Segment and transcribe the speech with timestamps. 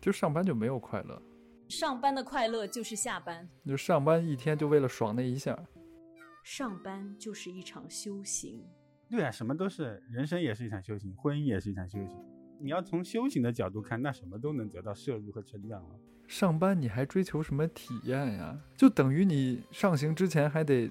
[0.00, 1.20] 就上班就没有快乐，
[1.68, 5.58] 上班的快乐就是下班，就上班一天就为了爽那一下。
[6.42, 8.64] 上班就是一场修行。
[9.10, 12.16] 对啊，什么都是，人生也是一场修行，婚姻也是一场修行。
[12.58, 15.94] 你要从修行的角度看，那什么都能得到摄入和成长了。
[16.26, 18.58] 上班你还追求什么体验呀？
[18.76, 20.90] 就等于你上行之前还得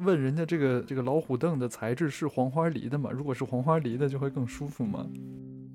[0.00, 3.10] 问人家这个这个老虎凳的材质是黄花梨的吗？
[3.10, 5.08] 如果是黄花梨的，就会更舒服吗？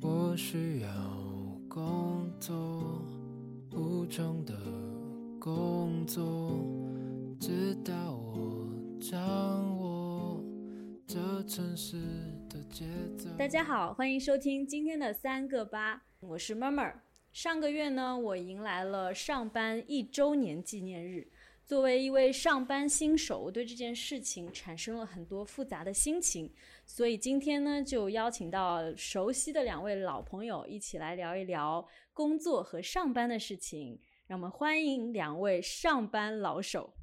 [0.01, 0.89] 我需要
[2.41, 2.55] 做，
[3.71, 4.55] 无中的
[5.39, 6.57] 工作，
[7.39, 8.67] 直到我
[8.99, 10.43] 掌握
[11.05, 11.97] 这城市
[12.49, 13.29] 的节奏。
[13.37, 16.95] 大家好，欢迎收听今天的三个八，我是 Murmur。
[17.31, 21.27] 上个月呢，我迎来了上班一周年纪念日。
[21.63, 26.51] 作为一位上班新手，我对这件事情产生了很多复杂的心情。
[26.85, 31.87] 所以今天呢，就邀请到熟悉的两位老朋友一起来聊一聊
[32.21, 33.99] 工作和上班的事情。
[34.27, 36.93] 让我们欢迎两位上班老手。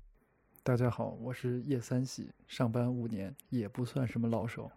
[0.62, 4.70] 大家好，我是叶三喜，上班五年也不算什么老手。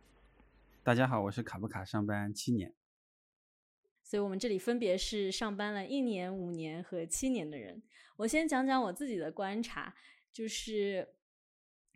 [0.82, 2.74] 大家好，我是卡布卡，上班七年。
[4.02, 7.84] 所以我们这里分别是上班了一年、五年和七年的人。
[8.16, 9.94] 我先讲讲我自己的观察，
[10.34, 11.08] 就是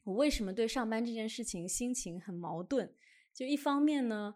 [0.04, 2.94] 我为什么对上班这件事情心情很矛盾。
[3.34, 4.36] 就一方面呢，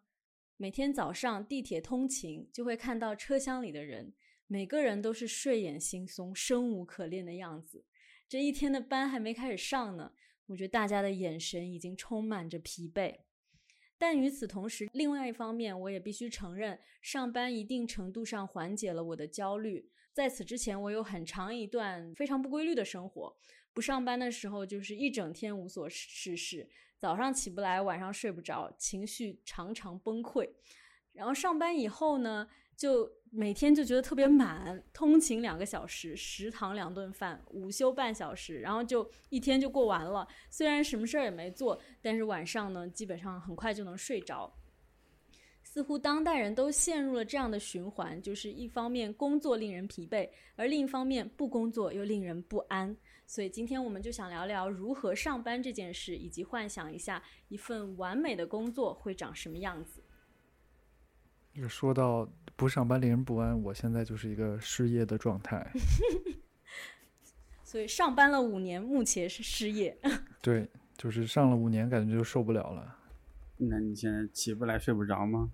[0.61, 4.11] 每天早上地铁通勤就会看到车厢里的人，
[4.45, 7.85] 每个人都是睡眼惺忪、生无可恋的样子。
[8.27, 10.11] 这一天的班还没开始上呢，
[10.47, 13.19] 我觉得大家的眼神已经充满着疲惫。
[13.97, 19.89] 但与此同时，另外一方面，我也必须承认，上班一定程度上缓解了我的焦虑。
[20.11, 23.33] 在此之前，我有很长一段非常不规律的生活，
[23.71, 26.69] 不上班的时候就是一整天无所事事，
[27.00, 30.50] 早上起不来，晚上睡不着，情绪常常崩溃。
[31.14, 32.47] 然后上班以后呢？
[32.80, 40.26] 就每天就觉得特别满，通勤两个小时，食堂两顿饭，午休半小时，然后就一天就过完了。
[40.49, 44.49] 虽然什么事儿也没做，但是晚上呢，基本上很快就能睡着。
[45.61, 52.95] 似乎当代人都陷入了这样的循环，就是一方面工作令人疲惫，而另一方面不工作又令人不安。
[53.29, 60.03] 所以今天我们就想聊聊如何上班这件事，以及幻想一下一份完美的工作会长什么样子。
[61.67, 65.71] 说到不上班令人不安，我现在就是一个失业的状态。
[67.63, 69.95] 所以上班了五年，目前是失业。
[70.41, 70.67] 对，
[70.97, 72.97] 就是上了五年，感觉就受不了了。
[73.57, 75.51] 那你现在起不来，睡不着吗？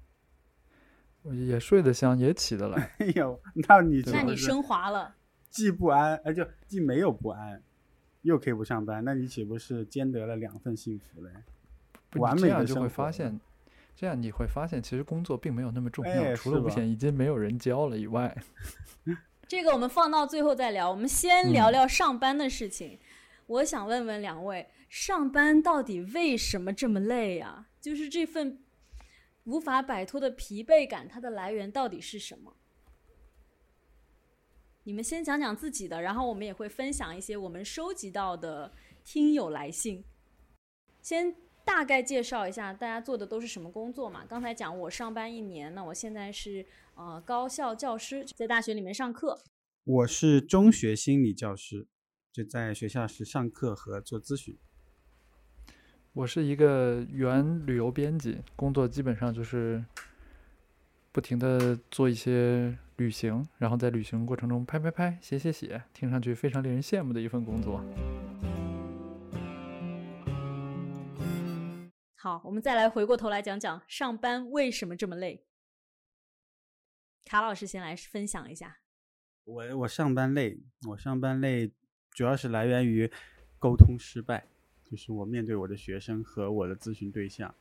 [1.23, 2.95] 也睡得香，也起得来。
[2.99, 3.37] 哎呦，
[3.67, 5.13] 那你那你升华了，
[5.55, 7.63] 既不安，哎，就既没有不安，
[8.23, 11.31] 又可以不上班，那你岂不是兼得了两份幸福嘞？
[12.19, 13.39] 完美的就会发现。
[13.95, 18.37] 这样你会发现，其实工作并没有那么重要，除了五险一金没有人交了以外。
[19.47, 20.91] 这个我们放到最后再聊。
[20.91, 22.99] 我们先聊聊上班的事情。
[23.47, 27.67] 我想问问两位，上班到底为什么这么累呀？
[27.79, 28.59] 就是这份
[29.45, 32.53] 无法摆脱的疲惫感，它的来源到底是什么？
[34.85, 38.71] 你们先讲讲自己的，然后我们也会分享一些我们收集到的
[39.03, 40.03] 听友来信。
[41.01, 41.35] 先。
[41.65, 44.23] 大概介绍一下大家做的都是什么工作嘛？
[44.29, 46.63] 刚才讲我上班一年，那我现在是
[46.93, 49.41] 呃高校教师，在大学里面上课。
[49.83, 51.87] 我是中学心理教师，
[52.31, 54.55] 就在学校是上课和做咨询。
[56.13, 59.83] 我是一个原旅游编辑，工作基本上就是
[61.15, 67.81] 不停的做一些旅行，然后在旅行过程中拍拍拍、写写写，听上去非常令人羡慕的一份工作。
[72.17, 75.45] 好，我们再来回过头来讲讲上班为什么这么累。
[77.23, 78.79] 卡老师先来分享一下。
[79.45, 80.59] 我我上班累，
[80.89, 81.71] 我上班累，
[82.11, 83.09] 主要是来源于
[83.57, 84.49] 沟通失败，
[84.83, 87.55] 就是我面对我的学生和我的咨询对象，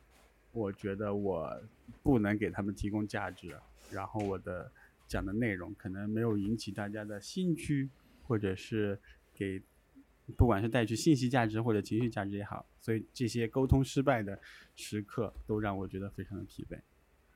[0.55, 1.61] 我觉得我
[2.01, 3.55] 不能给他们提供价值，
[3.91, 4.71] 然后我的
[5.07, 7.87] 讲的内容可能没有引起大家的兴趣，
[8.23, 8.99] 或者是
[9.33, 9.61] 给。
[10.35, 14.39] 不管是带去信息价值或者情绪价值也好，所以这些沟通失败的
[14.75, 16.81] 时刻都让我觉得非常的疲惫。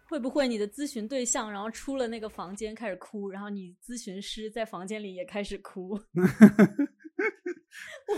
[0.08, 5.90] 会不会你的咨询对象然后出了那个房间开始哭，然后你咨询师在房间里也开始哭？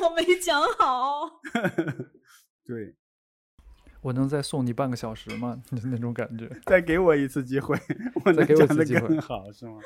[0.01, 1.41] 我没讲好。
[2.63, 2.95] 对，
[4.01, 5.61] 我能再送你半个小时吗？
[5.85, 6.49] 那种感觉。
[6.65, 7.77] 再给我一次机会，
[8.25, 9.79] 我能讲的更好是吗？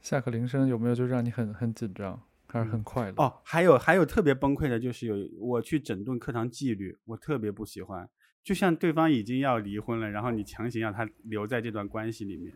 [0.00, 2.22] 下课铃声有没有就让你很很紧张？
[2.48, 8.08] 还是很快乐哦，还有还有特别崩溃的，就是有我去整顿课堂纪律，我特别不喜欢。
[8.42, 12.52] 就像对方已经要离婚了，然后你强行让他留在这段关系里面，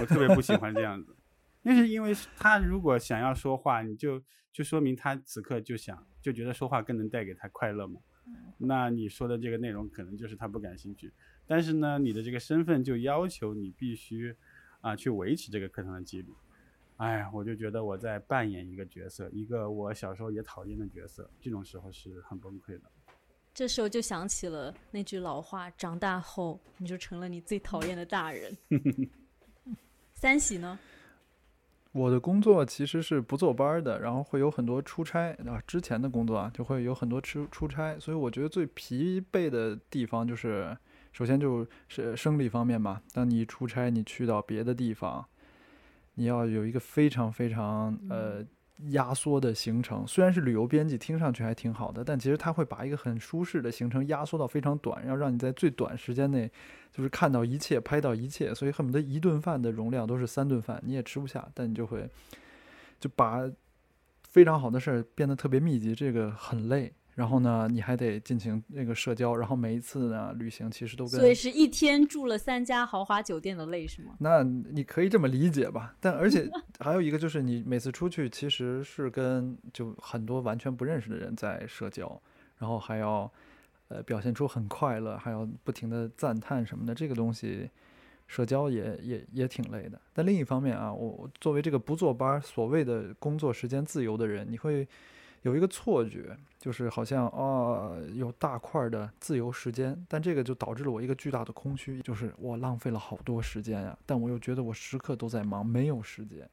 [0.00, 1.16] 我特别不喜欢这样子。
[1.62, 4.22] 那是因为他如果想要说话，你就
[4.52, 8.00] 就说明他此刻就想就觉得说话更能带给他快乐嘛。
[8.58, 11.12] 那你说的这个内容可能就是他不感兴趣。
[11.46, 14.34] 但是呢，你的这个身份就要求你必须
[14.80, 16.32] 啊去维持这个课堂的纪律。
[16.96, 22.82] 哎呀，我就觉得我在扮演一个角色，一个我小时候也讨厌的角色，这种时候是很崩溃的。
[23.54, 28.56] 这时候就想起了那句老话：长大后你就成了你最讨厌的大人。
[30.14, 30.78] 三喜呢？
[31.92, 35.60] 我的工作其实是不坐班的，然后会有很多出差啊。
[35.66, 40.76] 之前的工作啊，就会有很多出出差，所以我觉得最疲惫的地方就是，
[41.12, 43.02] 首先就是生理方面嘛。
[43.12, 45.26] 当你出差，你去到别的地方，
[46.14, 48.44] 你要有一个非常非常呃。
[48.88, 56.50] 压缩的行程虽然是旅游编辑，听上去还挺好的，但其实他会把一个很舒适的行程压缩到非常短，要让你在最短时间内
[56.90, 62.08] 就是看到一切、拍到一切，所以恨不得一顿饭的容量都是三顿饭，你也吃不下，但你就会
[62.98, 63.40] 就把
[64.22, 66.92] 非常好的事儿变得特别密集，这个很累。
[67.20, 74.14] 然后呢，你还得进行那个社交，然后每一次呢旅行其实都跟所以是一天住了三家豪华酒店的累是吗？
[74.20, 75.94] 那你可以这么理解吧。
[76.00, 76.48] 但而且
[76.80, 82.18] 还有一个就是你每次出去其实是跟就很多完全不认识的人在社交，
[82.56, 83.30] 然后还要
[83.88, 87.68] 呃表现出很快乐，还要不停的赞叹什么的，这个东西
[88.28, 90.00] 社交也也也挺累的。
[90.14, 94.88] 但另一方面啊，我作为这个不坐班、所谓的工作时间自由的人，你会。
[95.42, 106.46] 有一个错觉，就是好像啊有大块的自由时间，但这个就导致了我一个巨大的空虚，就是我浪费了好多时间呀，但我又觉得我时刻都在忙，没有时间。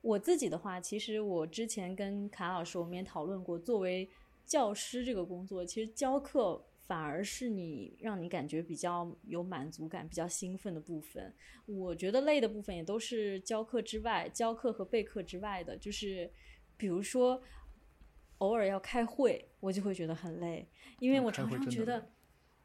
[0.00, 4.08] 我自己的话，其实我之前跟卡老师我们也讨论过，作为
[4.46, 11.34] 教师这个工作，其实教课反而是你让你感觉比较有满足感、比较兴奋的部分。
[11.66, 16.30] 我觉得累的部分也都是教课之外，教课和备课之外的，就是
[16.76, 17.42] 比如说。
[18.42, 20.68] 偶尔要开会，我就会觉得很累，
[20.98, 22.10] 因为我常常觉得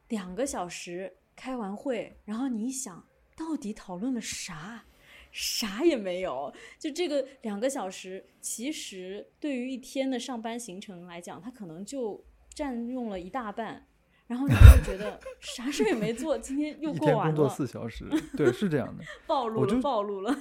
[0.08, 4.84] 两个小时开完会，然后你一想到底讨论了啥，
[5.32, 6.52] 啥也没有。
[6.80, 12.26] 就这个两个小时，其实对于一天的上班行程来讲，它可能就
[12.56, 13.86] 占用了一大半。
[14.28, 17.22] 然后你就觉得啥事也没做，今天又过完了。
[17.24, 19.04] 一天工作四小时，对，是这样的。
[19.26, 20.36] 暴露了，暴露了。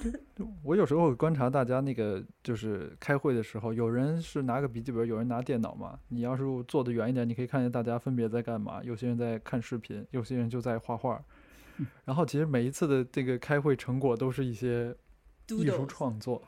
[0.61, 5.97] 我有时候观察大家那个，就是开会的时候，有人是拿个笔记本，有人拿电脑嘛。
[6.09, 8.81] 你要是坐得远一点，你可以看见大家分别在干嘛。
[8.83, 11.23] 有些人在看视频，有些人就在画画。
[12.03, 14.93] 然后其实每一次的这个开会成果都是一些
[15.47, 16.41] 艺术创作。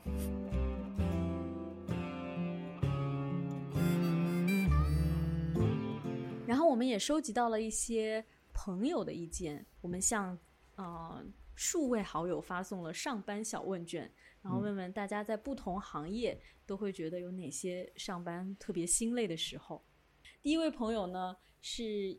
[6.50, 10.36] 然后我们也收集到了一些朋友的意见，我们向
[10.74, 11.24] 呃
[11.54, 14.12] 数位好友发送了上班小问卷，
[14.42, 16.36] 然后问问大家在不同行业
[16.66, 19.80] 都会觉得有哪些上班特别心累的时候。
[20.42, 22.18] 第一位朋友呢是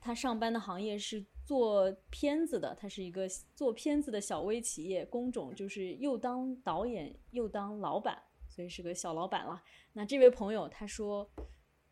[0.00, 9.62] 他上班的行业是做片子的，他是一个做片子的小微企业，工种就是又当导演又当老板，所以是个小老板了。
[9.92, 11.30] 那这位朋友他说。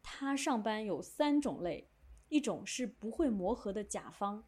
[0.08, 1.88] 他上班有三种累，
[2.28, 4.44] 一种是不会磨合的甲方，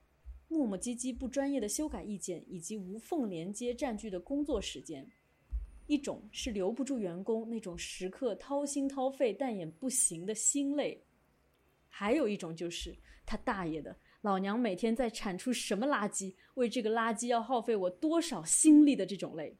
[0.46, 5.04] 磨磨唧唧、不专业的修改意见以及无缝连接占据的工作时间；
[5.88, 11.02] 一种是留不住员工那种时刻掏心掏肺但也不行的心累；
[11.88, 12.96] 还有一种就是
[13.26, 19.58] 他大爷的，老娘每天在产出什么垃圾，为这个垃圾要耗费我多少心力的这种累。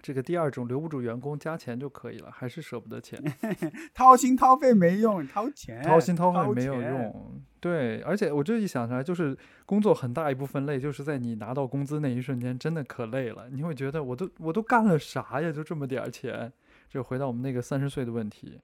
[0.00, 3.20] 这个第二种留不住员工，加钱就可以了，还是舍不得钱，
[3.94, 7.42] 掏心掏肺没用，掏钱，掏心掏肺没有用。
[7.60, 9.36] 对，而且我这一想起来，就是
[9.66, 13.48] 工作很大一部分累，就是在你拿到工资那一瞬间，真的可累了。
[13.50, 15.50] 你会觉得我都我都干了啥呀？
[15.50, 16.52] 就这么点儿钱。
[16.88, 18.58] 就回到我们那个三十岁的问题。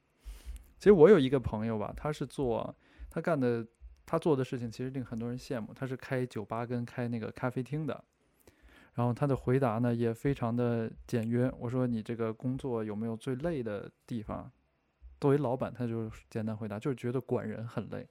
[0.79, 2.75] 其实我有一个朋友吧，他是做
[3.11, 3.67] 他干的，
[4.07, 5.75] 他做的事情其实令很多人羡慕。
[5.75, 8.03] 他是开酒吧跟开那个咖啡厅的。
[8.95, 11.53] 然后他的回答呢也非常的简约。
[11.59, 14.51] 我说你这个工作有没有最累的地方？
[15.21, 18.07] 作为老板，他就简单回答，就是觉得管人很累。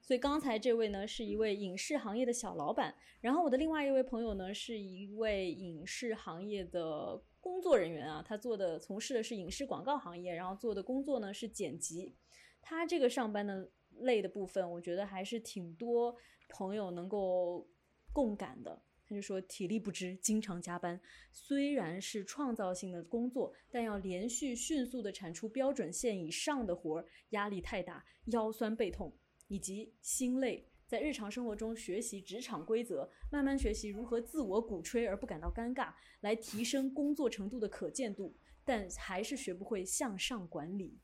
[0.00, 12.14] 所以刚才这位呢是一位影视行业的小老板，然后我的另外一位朋友呢是一位影视行业的工作人员啊，他做的从事的是影视广告行业，然后做的工作呢是剪辑。
[12.60, 16.16] 他这个上班的累的部分，我觉得还是挺多
[16.48, 17.66] 朋友能够
[18.12, 18.82] 共感的。
[19.14, 21.00] 他就说体力不支，经常加班。
[21.30, 29.16] 虽然是创造性的工作，但要连续迅速的产出标准线以上的活儿，压力太大，腰酸背痛
[29.46, 30.68] 以及心累。
[30.84, 35.92] 在日常生活中学习职场规则，慢慢学习如何自我鼓吹而不感到尴尬，
[36.22, 40.98] 来提升工作程度的可见度，但还是学不会向上管理。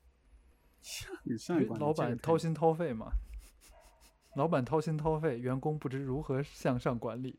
[1.22, 3.12] 你上一关老板掏心掏肺嘛，
[4.34, 7.38] 老板掏心掏肺，员工不知如何向上管理。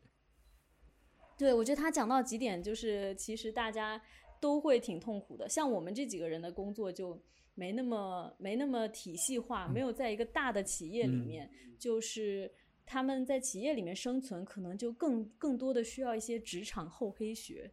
[1.38, 4.00] 对，我觉得他讲到几点，就是其实大家
[4.40, 5.48] 都会挺痛苦的。
[5.48, 7.20] 像我们这几个人的工作就
[7.54, 12.50] 没那么没那么体系化，没有在一个大的企业里嗯面，就是
[12.86, 17.70] 他们在企业里面生存，可能就更更多的需要一些职场厚黑学，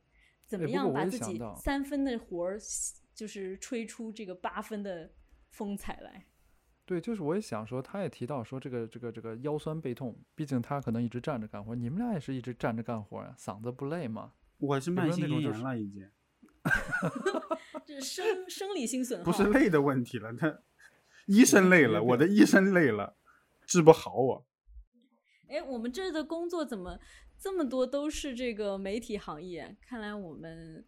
[0.47, 2.59] 怎么样把自己三分的活儿，
[3.13, 5.11] 就是吹出这个八分的
[5.51, 6.25] 风采来。
[6.89, 14.33] 对，就是我也想说，他也提到说这个这个这个腰酸背痛，毕竟他可能一直站着干活，你们俩也是一直站着干活呀，嗓子不累吗？
[14.57, 16.09] 我是没有慢性咽那种就是炎了已经，
[17.85, 20.61] 这是生生理性损耗，不是累的问题了，他
[21.27, 23.17] 医生累了，我的医生累了，
[23.67, 24.47] 治不好我。
[25.47, 26.99] 哎，我们这儿的工作怎么
[27.37, 29.77] 这么多都是这个媒体行业？
[29.79, 30.83] 看来我们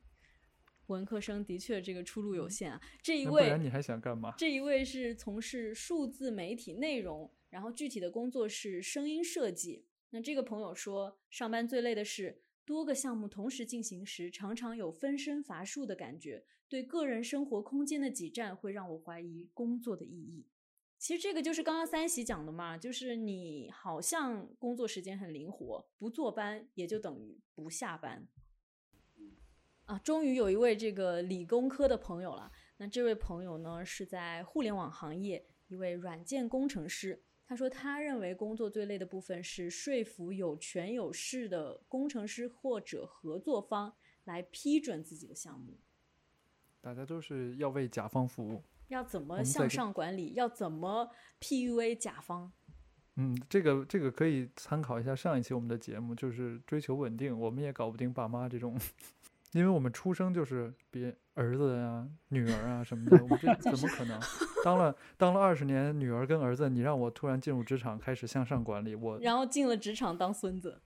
[0.91, 2.81] 文科生的确这个出路有限啊。
[3.01, 4.33] 这一那不位，然你还想干嘛？
[4.37, 9.85] 这一位是从事数字媒体内容，然后具体的工作是声音设计。
[10.11, 20.45] 那这个朋友说，上班最累的是多个项目同时进行时，常常有分身乏术的感觉，对个人生活空间的挤占会让我怀疑工作的意义。
[20.97, 28.27] 其实这个就是刚刚三喜讲的嘛，就是你好像工作时间很灵活，不坐班也就等于不下班。
[29.91, 32.49] 啊，终于有一位这个理工科的朋友了。
[32.77, 37.21] 那这位朋友呢，是在互联网行业一位软件工程师。
[37.45, 43.93] 他说，他认为工作最累的部分是说服有权有势的工程师或者合作方
[44.23, 45.77] 来批准自己的项目。
[46.79, 48.63] 大家都是要为甲方服务。
[48.87, 50.31] 要怎么向上管理？
[50.35, 52.53] 要怎么 PUA 甲方？
[53.17, 58.79] 嗯，这个这个可以参考一下上一期我们的节目，就是追求稳定，我们也搞不定爸妈这种，
[59.53, 64.17] 因为我们出生就是别儿子啊、女儿啊什么的，我们这 怎么可能？
[64.63, 70.81] 当了当了二十年女儿跟儿子，你让我突然进入职场开始向上管理，我然后进了职场当孙子。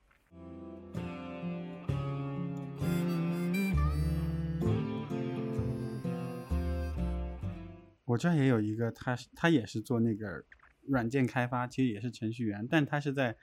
[8.05, 10.43] 我这也有一个，他他也是做那个
[10.87, 13.35] 软件开发，其实也是程序员，但他是在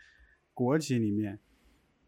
[0.53, 1.39] 国企里面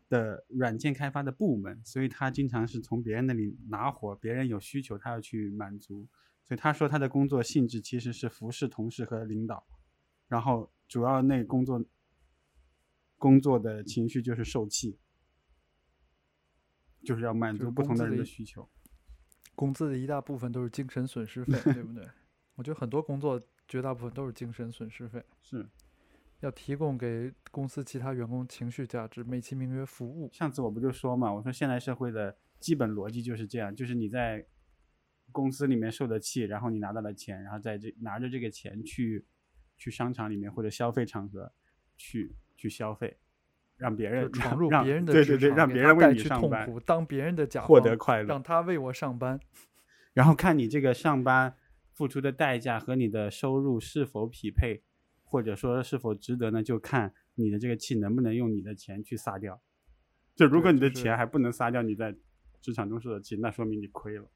[0.09, 6.09] 的软件开发的部门，所以他经常是从别人那里拿活，别人有需求他要去满足，
[6.45, 9.67] 所以他说他的工作性质其实是服侍同事和领导，
[10.29, 11.85] 然后主要那工作
[13.17, 14.99] 工作的情绪就是受气，
[17.03, 18.69] 就是要满足不同的人的需求。
[19.55, 22.05] 工资的一大部分都是精神损失费，对不对？
[22.57, 25.69] 我觉得很多工作绝大部分都是精神损失费，是，
[26.45, 30.29] 要提供给公司其他员工情绪价值，美其名曰服务。
[30.33, 34.47] 上次我不就说嘛，我说现代社会的基本逻辑就是这样，就是你在
[35.33, 39.25] 公司里面受的气，然后你拿到了钱，然后在这拿着这个钱去
[39.77, 41.51] 去商场里面或者消费场合
[41.97, 43.17] 去去消费，
[43.79, 49.41] 让别人闯入让别人的对对对，让别人为你上班，去痛苦，当别人的甲获得快乐让，他为我上班。
[50.13, 51.57] 然后看你这个上班
[51.91, 54.85] 付出的代价和你的收入是否匹配，
[55.35, 56.63] 或者说是否值得呢？
[56.63, 59.61] 就看你的这个气能不能用你的钱去撒掉。
[60.37, 62.15] 就如果你的钱还不能撒掉你在
[62.61, 64.31] 职场中受的气，那说明你亏了。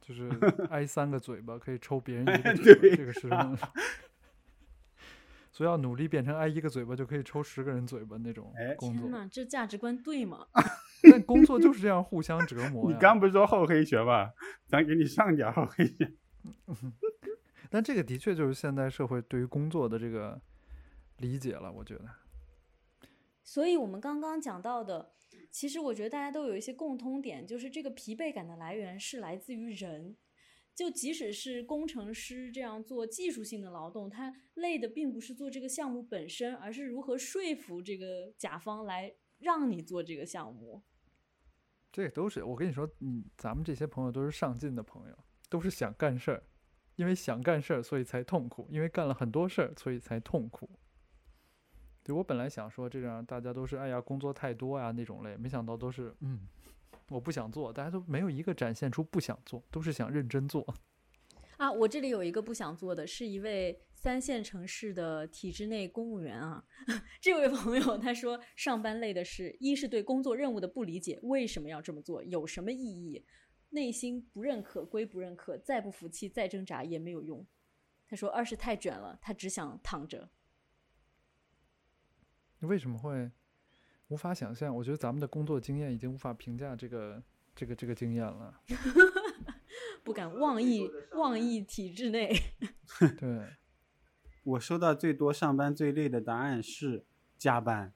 [0.00, 0.30] 就是
[0.70, 3.28] 挨三个嘴巴可以抽别人一个哎 嘴这个是，
[5.52, 9.02] 所以要努力变成挨一个嘴巴就可以抽十个人嘴巴那种哎工作。
[9.02, 10.46] 天呐，这价值观对吗？
[11.12, 12.96] 但工作就是这样互相折磨你。
[12.98, 14.30] 刚不是说厚黑学吗？
[14.66, 16.10] 咱给你上点厚黑学。
[17.72, 20.38] 但这个的确就是现代社会对于工作的这个
[21.20, 22.04] 理解了，我觉得。
[23.42, 25.14] 所以我们刚刚讲到的，
[25.50, 30.14] 其实我觉得大家都有一些共通点，就是这个疲惫感的来源是来自于人。
[30.74, 40.82] 就即使是工程师这样做技术性的劳动，他累的并不是做这个项目本身，而是如何说服这个甲方来让你做这个项目。
[41.90, 46.42] 这都是我跟你说，嗯，咱们这些朋友都是上进的朋友，都是想干事儿，
[46.96, 50.68] 因为想干事儿，所以才痛苦；因为干了很多事儿，所以才痛苦。
[52.04, 56.48] 对我本来想说这样，大家都是哎呀工作太多呀那种类，没想到都是嗯，
[57.10, 60.66] 我不想做，大家都没有一个展现出不想做，都是想认真做。
[61.58, 66.64] 啊，我这里有一个不想做的，是一位三线城市的体制内公务员啊。
[67.22, 73.24] 这位朋友他说，上班累的是，一是对工作任务的不理解，为什么要这么做，有什么意义，
[73.72, 77.46] 内心不认可归不认可，再不服气再挣扎也没有用。
[78.06, 80.30] 他说，二是太卷了，他只想躺着。
[82.60, 83.30] 为什么会
[84.08, 84.74] 无法想象？
[84.76, 87.22] 我觉得咱们的工作经验已经无法评价这个
[87.54, 88.60] 这个这个经验了。
[90.04, 92.32] 不敢妄议妄议体制内。
[93.18, 93.56] 对，
[94.44, 97.06] 我收到最多上班最累的答案是
[97.38, 97.94] 加班。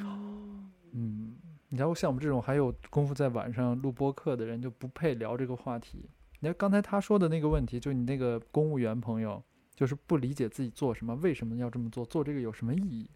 [0.00, 1.38] 哦嗯，
[1.70, 6.08] 你知道像我们这种还有功夫在晚上录播客的人，就不配聊这个话题。
[6.40, 9.42] 你看刚才他说的那个问题，就你那个公务员朋友，
[9.74, 13.10] 就是不理解自己做什么，为什么要这么做，做这个有什么意义？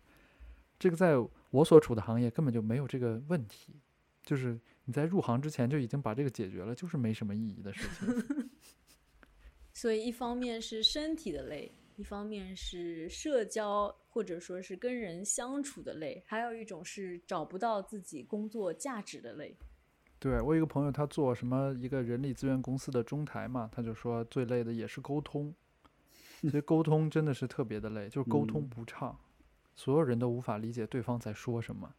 [0.79, 1.15] 这个在
[1.51, 3.81] 我所处的行业根本就没有这个问题，
[4.25, 8.51] 就是你在入行之前就已经把这个解决了，就是没什么意义的事情。
[9.73, 19.57] 所以一方面是身体的累，一方面是社交或者说是跟人相处的累，还有一种是找不到自己工作价值的累。
[20.19, 25.55] 对我有一个朋友，他做什么一个人力资源公司的中台嘛，他就说最累的也是沟通，
[26.41, 29.17] 其实沟通真的是特别的累，就是沟通嗯不畅，
[29.77, 31.95] 所有人都无法理解对方在说什么。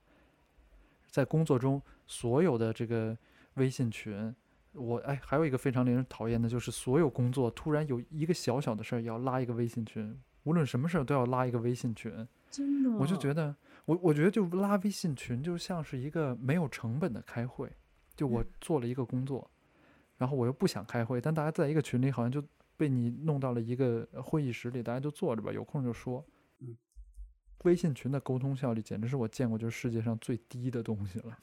[1.10, 3.18] 在工作中，所有的这个
[3.54, 4.36] 微信群，
[4.74, 12.28] 我哎，还有一个非常令人讨厌的就是，所有工作突然有一个小小的事儿要拉一个微信群，无论什么事儿都要拉一个微信群。
[12.50, 17.72] 真的，我就觉得，我我觉得就拉微信群就像是一个没有成本的开会，
[18.16, 19.50] 就我做了一个工作，
[20.18, 22.44] 然后我又不想开会，但大家在一个群里好像就
[22.76, 26.26] 被你弄到了一个呃会议室里，大家就坐着吧，有空就说。
[26.60, 26.78] 嗯
[27.64, 31.38] 微信群的沟通效率简直是我见过就是世界上最低的东西了。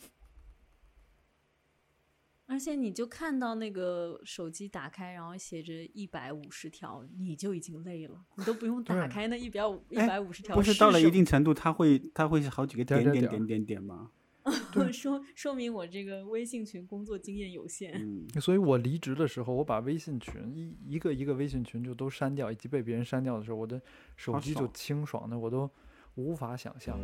[2.50, 14.10] 而且你就看到那个手机打开然后写着一百五十条你就已经累了你都不用打开那一百五一百五十条不是到了一定程度它会它会好几个点点点点点吗？
[14.92, 18.26] 说说明我这个微信群工作经验有限。
[18.40, 23.80] 所以我离职的时候我把微信群一一个一个微信群就都删掉以及被别人删掉的时候我的
[24.16, 25.70] 手机就清爽的我都
[26.16, 26.98] 无法想象。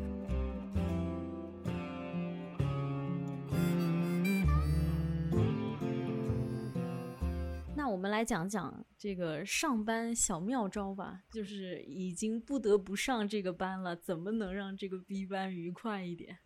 [7.87, 16.37] 那我们来讲讲这个上班小妙招吧，就是已经不得不上这个班了，怎么能让这个 B 班愉快一点？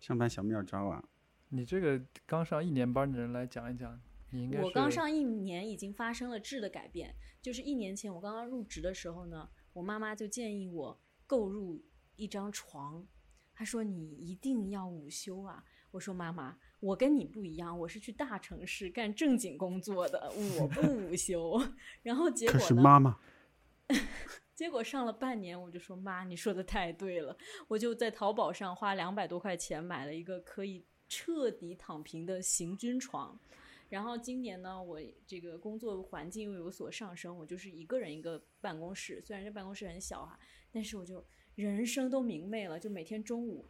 [0.00, 1.08] 上班小妙招啊，
[1.50, 11.80] 你这个刚上一年班的人来讲一讲，你应该我刚上一年已经发生了质的改变，就是一年前我刚刚入职的时候呢，我妈妈就建议我购入
[12.16, 13.06] 一张床，
[13.54, 15.62] 她说你一定要午休啊。
[15.92, 21.60] 我说妈妈，我跟你不一样，我是去大城市干正经工作的，我不 午休。
[22.02, 22.64] 然后结果呢？
[22.64, 23.18] 是妈妈，
[24.54, 33.36] 结果上了半年，我就说妈，你说的太对了，我就在淘宝上花两百多块钱买了一个可以彻底躺平的行军床。
[33.88, 40.38] 然后今年呢，我这个工作环境又有所上升，我就是一个人一个办公室，虽然这办公室很小哈、
[40.70, 41.24] 但是我就
[41.56, 43.68] 人生都明媚了，就每天中午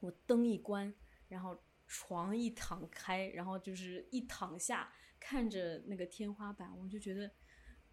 [0.00, 0.92] 我灯一关，
[1.28, 7.30] 然后床一躺开，然后就是一躺下，看着那个天花板，我就觉得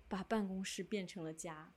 [0.08, 1.74] 把办公室变成了家，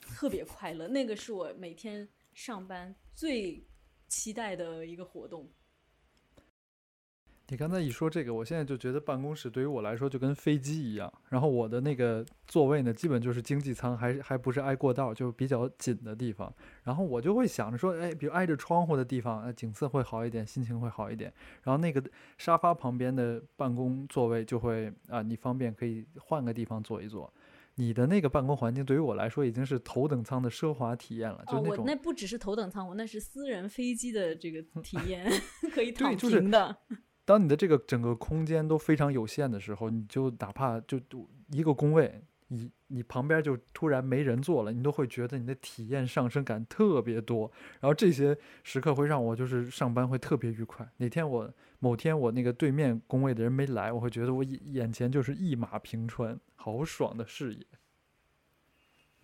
[0.00, 0.88] 特别快乐。
[0.88, 3.66] 那个是我每天上班最
[4.08, 5.52] 期待的一个活动。
[7.50, 16.52] 你刚才一说这个，我现在就觉得办公室对于我来说就跟飞机一样，然后我的那个座位呢，基本就是经济舱，还还不是挨过道，就比较紧的地方。
[16.84, 21.32] 然后我就会想着说，哎，比如挨着窗户的地方，呃，景色会好一点，心情会好一点。
[21.64, 22.00] 然后那个
[22.38, 27.32] 沙发旁边的办公座位就会啊，你方便可以换个地方坐一坐。
[27.74, 35.28] 你的那个办公环境对于我来说已经是头等舱的奢华体验了，就哦，我那种那不只是头等舱，我那是私人飞机的这个体验，
[35.74, 36.76] 可以躺对就是平的。
[37.24, 41.00] 当你的这个整个空间都非常有限的时候，你就哪怕就
[41.52, 47.50] 一个工位，你你旁边就突然没人坐了，你都会觉得你的体验上升感特别多。
[47.80, 50.88] 然后这些时刻会让我就是上班会特别愉快。
[50.96, 57.64] 哪天我某天我那个对面工位的人没来，我会觉得我眼眼前就是一马平川，好爽的视野。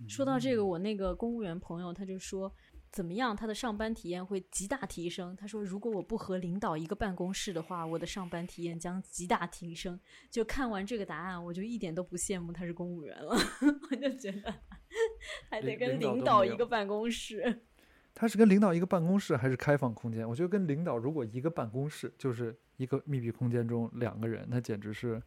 [0.06, 2.54] 说到这个，我那个公务员朋友他就说，
[2.92, 5.36] 怎么样，他的上班体验会极大提升。
[5.36, 10.00] 他说，如果我不和领导一个办公室的话，我的上班体验将极大提升。
[10.30, 13.36] 就看完这个答案，我就一点都不羡慕他是公务员了，
[13.90, 14.54] 我就觉得
[15.50, 17.66] 还得跟领领导一个办公室。
[18.14, 20.26] 他是跟领导一个办公室还是开放空间？
[20.26, 25.22] 我觉得跟领导如果一个办公室，就是一个密闭空间中两个人，那简直是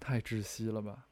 [0.00, 1.06] 太窒息了吧！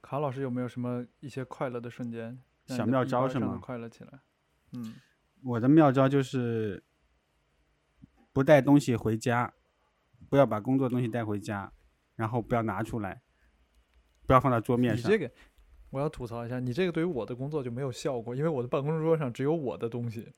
[0.00, 2.42] 卡老师有没有什么一些快乐的瞬间？
[2.68, 4.20] 让小妙招是吗快乐起来。
[4.72, 4.94] 嗯，
[5.42, 6.84] 我的妙招就是
[8.32, 9.52] 不带东西回家，
[10.28, 11.72] 不要把工作东西带回家，
[12.14, 13.22] 然后不要拿出来，
[14.26, 15.10] 不要放到桌面上。
[15.10, 15.32] 你这个，
[15.90, 20.32] 我要吐槽一下，你这个对于我的工作就没有效果，因为我的办公桌上只有我的东西。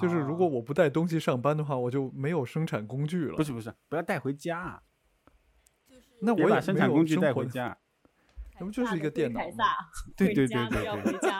[0.00, 3.34] 就是如果啊我不带东西上班的话，我就没有生产工具了。
[3.34, 4.82] 不是不是，不要带回家啊，
[6.20, 7.76] 那我也别把生产工具带回家。
[8.60, 9.40] 那不就是一个电脑
[10.16, 11.30] 对对对对对。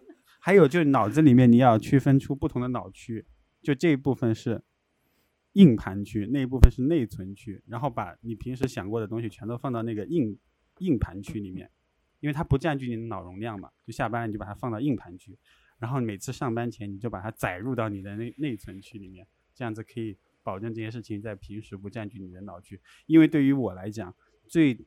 [0.42, 3.26] 还有就是脑子里面你要区分出不同的脑区，
[3.62, 4.64] 就这一部分是
[5.52, 10.38] 硬盘区，那一部分是内存区，然后把你平时想过的东西全都放到那个硬
[10.78, 11.70] 硬盘区里面，
[12.20, 15.38] 因为它不占据你的脑容量嘛，就下班了你就把它放到硬盘区，
[15.78, 22.80] 然后每次上班前你就把它载入到你的内内存区里面，这样子可以保证这件事情在平时不占据你的脑区。
[23.04, 24.14] 因为对于我来讲，
[24.48, 24.86] 最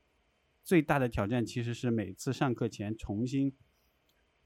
[0.64, 3.54] 最大的挑战其实是每次上课前重新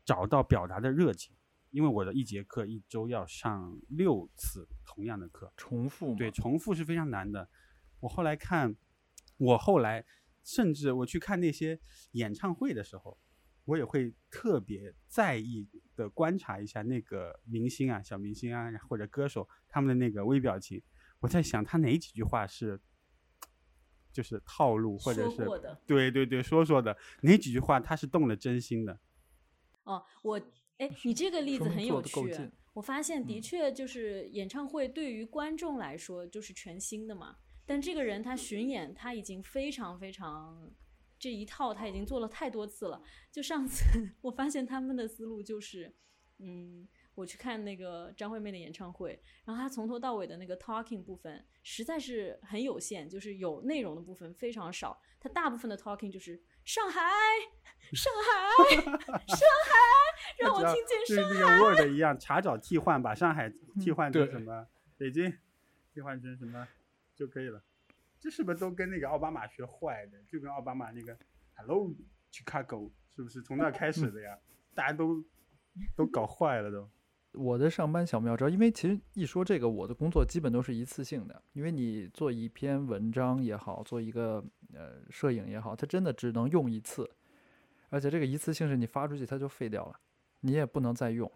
[0.04, 1.36] 找到表达的热情，
[1.70, 6.16] 因为我的一节课一周要上六次同样的课，重复？
[6.16, 7.48] 对，重复是非常难的。
[8.00, 8.76] 我后来看，
[9.38, 10.06] 我后来
[10.44, 11.80] 甚至我去看那些
[12.12, 13.20] 演唱会的时候，
[13.66, 20.82] 我也会特别在意的观察一下那个明星啊、小明星啊或者歌手他们的那个微表情。
[21.20, 22.80] 我在想，他哪几句话是
[24.18, 29.00] 就是套路，或者是说过的对对对说说的哪几句话他是动了真心的。
[29.84, 30.42] 哦，我
[30.80, 32.52] 哎，你这个例子很有趣。
[32.74, 40.72] 我发现的嗯确就是演唱会对于观众来说就是全新的嘛，但这个人他巡演他已经非常非常
[41.20, 43.00] 这一套他已经做了太多次了。
[43.32, 43.84] 就上次
[44.22, 45.94] 我发现他们的思路就是，
[46.40, 55.02] 嗯，我去看那个张惠妹的演唱会，然后她从头到尾的那个 talking 部分实在是很有限，就是有内容的部分非常少。
[55.20, 57.02] 她大部分的 talking 就是上海，
[57.92, 59.74] 上海，上海，
[60.38, 63.50] 让我听见就是上那个 Word 一样，查找替换，把上海
[63.80, 64.68] 替嗯换成什么？
[64.96, 65.36] 北京
[65.92, 66.68] 替换成什么
[67.16, 67.64] 就可以了。
[68.20, 70.22] 这是不是都跟那个奥巴马学坏的？
[70.28, 71.18] 就跟奥巴马那个
[71.56, 71.92] Hello
[72.32, 74.38] Chicago 是不是从那开始的呀？
[74.76, 75.26] 大家都
[75.96, 76.88] 都搞坏了都。
[77.38, 87.10] 我的上班小妙招，因为其实一说这个，我的工作基本都是一次性的，因为你做一篇文章也好，做一个呃摄影也好，它真的只能用一次，
[87.90, 90.00] 而且这个一次性是你发出去它就废掉了，
[90.42, 91.32] 你也不能再用。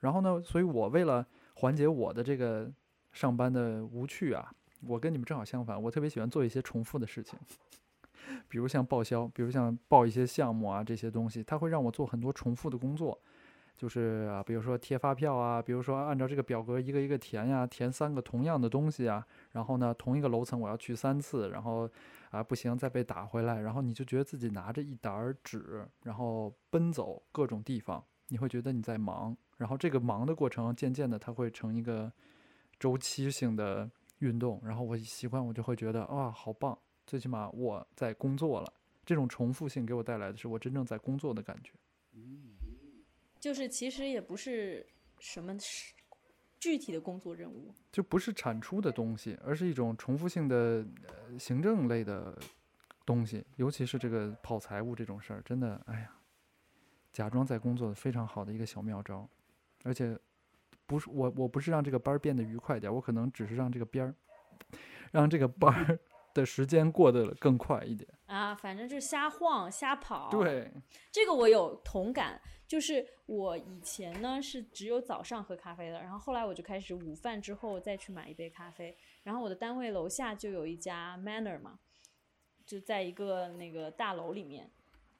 [0.00, 2.70] 然后呢，所以我为了缓解我的这个
[3.12, 7.38] 上班的无趣啊，我跟你们正好相反，我特别喜欢做一些重复的事情，
[8.48, 13.20] 比如像报销，比如像报一些项目啊这些东西，它会让我做很多重复的工作。
[13.76, 21.90] 就是啊，比如说贴发票啊，比如说按照这个表格一个一个填呀，填三个同样的东西啊，然后呢，同一个楼层我要去三次，然后
[22.30, 32.12] 啊不行再被打回来，然后你就觉得自己拿着一沓纸，然后奔走各种地方，你会觉得你在忙，然后这个忙的过程渐渐的它会成一个
[32.78, 38.72] 周期性的运动，然后我一习惯我就会觉得哇好棒，最起码我在工作了，
[39.04, 41.72] 这种重复性给我带来的是我真正在工作的感觉。
[42.12, 42.53] 嗯
[43.44, 44.86] 就是其实也不是
[45.18, 45.92] 什么是
[46.58, 52.34] 具体的工作任务，就不是产出的东西，而是一种重复性的呃行政类的
[53.04, 56.16] 东西，尤其是这个跑财务这种事儿，真的，哎呀，
[57.12, 59.28] 假装在工作非常好的一个小妙招，
[59.82, 60.18] 而且
[60.86, 64.14] 不是我，我不是让这个班儿变得愉快点儿，我可能只是让这个边儿，
[65.12, 66.00] 让这个班儿
[66.34, 68.06] 的时间过得更快一点。
[68.26, 70.70] 啊，反正就是瞎晃瞎跑。，对，
[71.10, 72.38] 这个我有同感。
[72.66, 78.96] 就是我以前呢是只有早上喝咖啡的，然后后来我就开始午饭之后再去买一杯咖啡。
[79.22, 81.78] 然后我的单位楼下就有一家 Manner 嘛，
[82.64, 84.70] 就在一个那个大楼里面，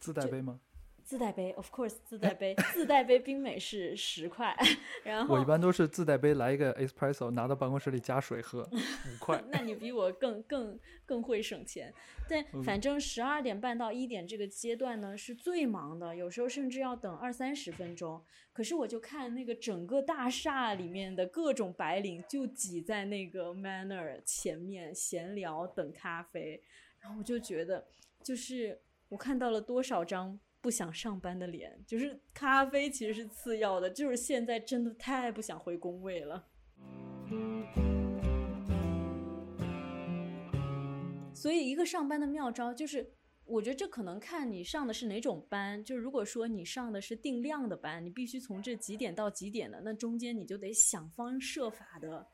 [0.01, 0.59] 自带杯吗？
[1.05, 4.57] 自带杯，of course 自带杯，自带杯冰美式十块，
[5.05, 9.43] 然后我一般都是自带杯来一个 espresso，拿到办公室里加水喝，五 块。
[9.51, 11.93] 那你比我更更更会省钱。
[12.27, 18.25] 但嗯反正十二点半到一点这个阶段呢是最忙的，有时候甚至要等二三十分钟。
[18.55, 26.63] 可是我就看那个整个大厦里面的各种白领就挤在那个 Manner 前面闲聊等咖啡，
[27.01, 27.85] 然后我就觉得，
[28.23, 30.41] 就是我看到了多少张。
[30.65, 36.49] 不想上班的脸，就是咖啡其实是次要的，就是现在真的太不想回工位了。
[41.35, 43.13] 所以，一个上班的妙招就是，
[43.45, 45.85] 我觉得这可能看你上的是哪种班。
[45.85, 52.27] 就如果说你上的是定量的班，你必须从这几点到几点的，那中间你就得想方设法的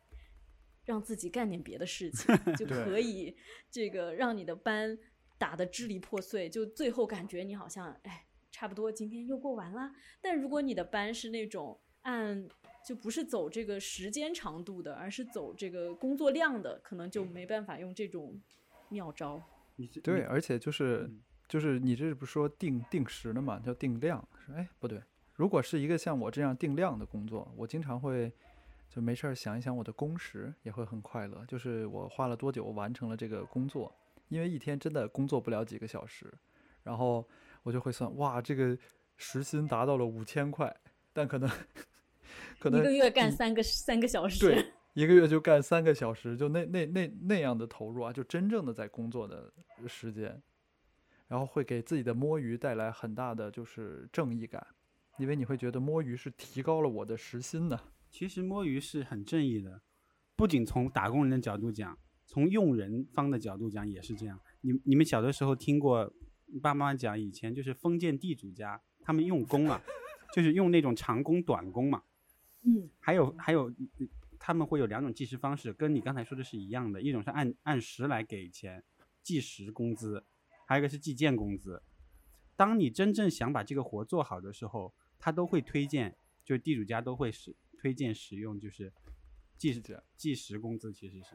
[0.85, 3.37] 让自己干点别的事情， 就可以
[3.69, 4.97] 这个让你的班
[5.41, 9.91] 打得支离破碎，就最后感觉你好像哎，差不多今天又过完啦。
[10.21, 12.47] 但如果你的班是那种按
[12.87, 18.39] 就不是走这个时间长度的，而是走这个工作量的，可能就没办法用这种
[18.91, 19.43] 妙招。
[20.03, 24.29] 对，而且就是嗯就是你这不是说定定时的嘛，叫定量？
[24.45, 28.31] 是哎，不对，如果是一个像我这样定量的工作，我经常会
[28.91, 31.43] 就没事儿想一想我的工时，也会很快乐。
[31.47, 33.91] 就是我花了多久完成了这个工作，
[34.31, 36.33] 因为一天真的工作不了几个小时，
[36.83, 37.29] 然后
[37.63, 38.77] 我就会算，哇，这个
[39.19, 40.75] 时薪达到了五千块，
[41.13, 41.51] 但可能
[42.59, 49.53] 可能一个月干三个三个小时，对，一个月就干三个小时，就那那那那样的投入啊，就真正的在工作的
[49.87, 50.43] 时间。
[51.29, 54.67] 然后会给自己的摸鱼带来很大的就是正义感，
[55.17, 57.79] 因为你会觉得摸鱼是提高了我的时薪的。
[58.11, 59.81] 其实摸鱼是很正义的，
[60.35, 61.97] 不仅从打工人的角度讲，
[62.31, 64.39] 从用人方的角度讲也是这样。
[64.61, 66.15] 你你们小的时候听过
[66.63, 69.83] 爸妈讲，以前就是封建地主家他们用工啊，
[70.33, 72.05] 就是用那种长工短工嘛。
[72.63, 73.75] 嗯，还有还有，
[74.39, 78.85] 他们会有两种计时方式，跟你刚才说的是一样的，一种是按按时来给钱，
[79.25, 80.25] 计时工资。
[80.69, 81.83] 还有一个是计件工资。
[82.55, 88.93] 当你真正想把这个活做好的时候，他都会推荐，就是地主家都会使推荐使用，就是
[89.59, 89.83] 计时
[90.17, 90.93] 计时工资。
[90.93, 91.35] 其实是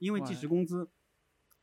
[0.00, 0.90] 因为计时工资，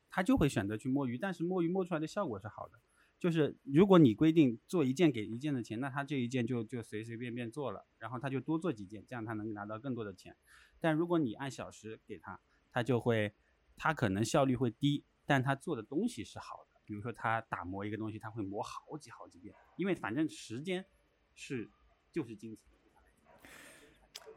[0.09, 2.79] 他就会选择去摸鱼，但是摸鱼摸出来的效果是好的。
[3.19, 10.37] 就是如果你规定做一件给一件的钱，那他这一件就就随随便便做了，然后他就多做几件，这样他能拿到更多的钱。
[10.79, 12.39] 但如果你按小时给他，
[12.71, 13.33] 他就会
[13.75, 15.03] 他可能效率会低。
[15.25, 20.85] 但他做的东西是好的，比如说他打磨一个东西，他会磨好几好几遍，因为反正时间
[21.33, 21.69] 是
[22.13, 22.76] 就是金钱。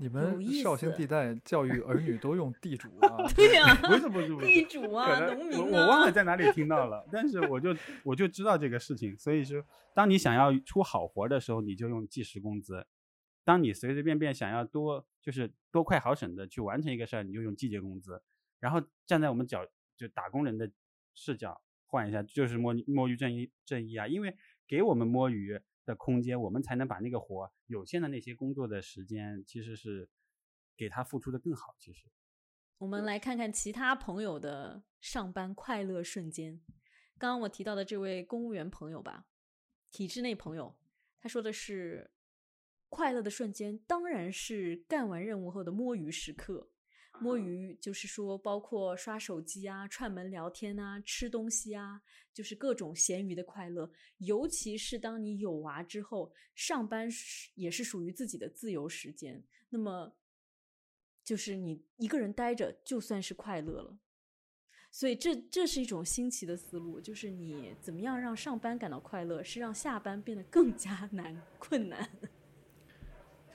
[0.01, 3.29] 你们绍兴地带 教育儿女都用地主啊？
[3.37, 5.61] 对呀，不是不是不是地主啊，农民啊。
[5.61, 9.63] 我我忘了在哪里听到了，但是我就我就知道这个事情，所以说，
[9.95, 12.83] 当你想要出好活的时候，你就用计时工资；
[13.45, 18.23] 当你随随便便想要多就是多快好省的去完成一个事儿，你就用季节工资。
[18.59, 20.71] 然后站在我们角就打工人的。
[21.13, 24.07] 视角换一下，就是摸摸鱼正义正义啊！
[24.07, 24.35] 因为
[24.67, 30.09] 给我们摸鱼的空间，我们才能把那个活有限的那些工作的时间，其实是
[30.77, 31.75] 给他付出的更好。
[31.79, 32.07] 其实，
[32.79, 36.61] 我们来看看其他朋友的上班快乐瞬间。
[37.19, 39.27] 刚刚我提到的这位公务员朋友吧，
[39.91, 40.79] 体制内朋友，
[41.19, 42.11] 他说的是
[42.89, 46.71] 快乐的瞬间，当然是干完任务后的摸鱼时刻。
[47.21, 52.03] 摸鱼就是说，包括刷手机啊、串门聊天啊、吃东西啊，
[52.33, 53.91] 就是各种闲鱼的快乐。
[54.19, 57.09] 尤其是当你有娃之后，上班
[57.55, 59.45] 也是属于自己的自由时间。
[59.69, 60.17] 那么，
[61.23, 63.99] 就是你一个人待着，就算是快乐了。
[64.91, 72.11] 所以，这这是一种新奇的思路，就是你怎么样让上班感到快乐，是让下班变得更加 难困难。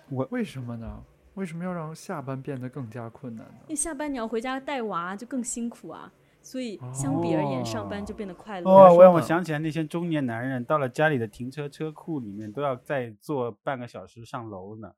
[0.09, 1.03] 我为什么呢？
[1.35, 3.55] 为什么要让下班变得更加困难呢？
[3.63, 6.11] 因为下班你要回家带娃，就更辛苦啊。
[6.41, 8.69] 所以相比而言，上班就变得快乐。
[8.69, 14.93] 哦，我让我想起来那些中年男人，到了家里的停车车库里面，都要再坐半个小时上楼呢。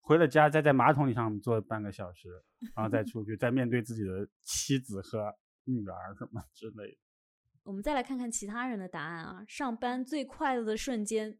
[0.00, 2.28] 回了家，再在马桶里上坐半个小时，
[2.74, 6.98] 然后再出去，再面对自己的妻子和女儿什么之类的。
[7.62, 9.44] 我们再来看看其他人的答案啊！
[9.48, 11.38] 上班最快乐的瞬间。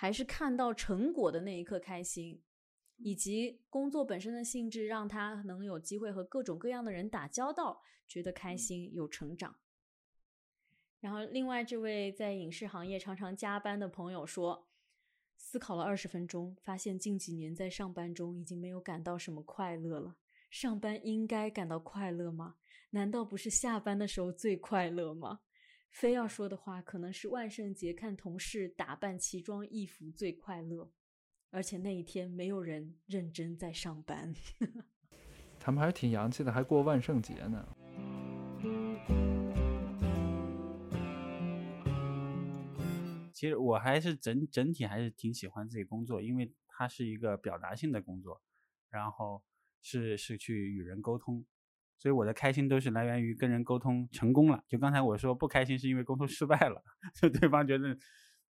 [0.00, 2.40] 还是看到成果的那一刻开心，
[2.96, 9.56] 以及工作本身的性质让他能有机会和各种各样的人打交道，觉得开心有成长。
[11.00, 14.70] 然后，另外这位在影视行业常常加班的朋友说，
[15.36, 20.16] 思考了二十分钟，发现近几年在上班中已经没有感到什么快乐了。
[20.48, 22.56] 上班应该感到快乐吗？
[22.92, 25.40] 难道不是下班的时候最快乐吗？
[25.90, 30.90] 非要说的话，可能是万圣节看同事打扮奇装异服最快乐，
[31.50, 34.32] 而且那一天没有人认真在上班。
[35.58, 37.68] 他们还是挺洋气的，还过万圣节呢。
[43.34, 48.40] 其实我还是整整体还是挺喜欢自己工作，因为它是一个表达性的工作，
[48.88, 49.42] 然后
[49.82, 51.44] 是是去与人沟通。
[52.00, 54.64] 所以我的开心都是来源于跟人沟通成功了。
[54.66, 56.82] 就刚才我说不开心是因为沟通失败了，
[57.14, 57.96] 就对方觉得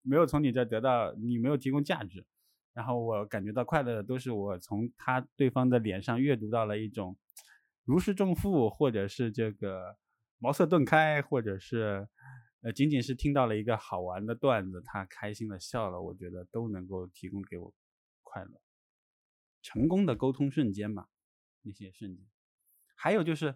[0.04, 2.26] 没有从你这得到，你没有提供价值。
[2.74, 7.18] 然后我感觉到快乐的都是我从他对方的脸上阅读到了一种
[7.84, 9.98] 如释重负，或者是这个
[10.38, 12.08] 茅塞顿开，或者是
[12.62, 17.74] 呃仅仅是听到了一个好玩的段子，他开心的笑了，我觉得都能够提供给我
[18.22, 18.62] 快乐。
[19.62, 21.08] 成功的沟通瞬间嘛，
[21.64, 22.26] 那些瞬间。
[23.02, 23.56] 还有就是，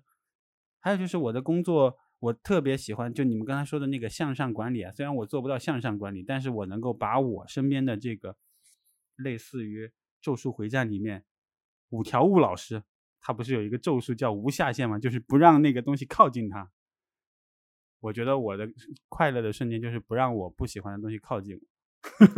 [0.79, 4.89] 还有就是我的工作，我特别喜欢，就你们刚才说的那个向上管理啊。
[4.93, 8.37] 虽然我做不到向上管理，但是我能够把我身边的这个，
[9.17, 9.87] 类似于
[10.21, 11.25] 《咒术回战》里面
[11.89, 12.83] 五条悟老师，
[13.19, 14.97] 他不是有一个咒术叫无下限吗？
[14.97, 16.71] 就是不让那个东西靠近他。
[17.99, 18.65] 我觉得我的
[19.09, 21.59] 快乐的瞬间就是不让我不喜欢的东西靠近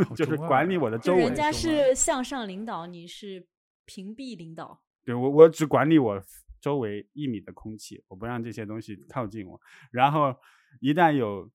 [0.09, 1.21] 我，就是管理我的周围。
[1.21, 3.45] 人家是向上领导，你是
[3.85, 4.81] 屏蔽领导。
[5.03, 6.19] 对我，我只管理我
[6.59, 9.59] 周围一米的空气，我不让这些东西靠近我。
[9.91, 10.35] 然后
[10.79, 11.49] 一旦有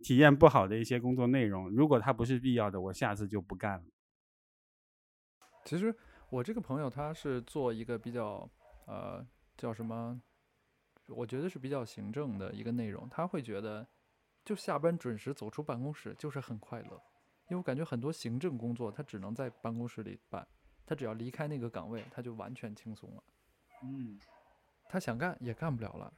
[0.00, 3.84] 体验不好的一些工作内容，如果它不是必要的，我下次就不干了。
[5.64, 5.94] 其实
[6.30, 8.50] 我这个朋友他是做一个比较
[8.86, 9.26] 呃
[9.56, 10.20] 叫什么，
[11.08, 13.86] 我觉得是比较行政的一个内容，他会觉得
[14.44, 16.92] 就下班准时走出办公室就是很快乐，
[17.48, 20.46] 因为我感觉很多行政工作他只能在办公室里办，
[20.86, 23.22] 他只要离开那个岗位他就完全轻松了，
[23.82, 24.18] 嗯，
[24.88, 26.12] 他想干也干不了了。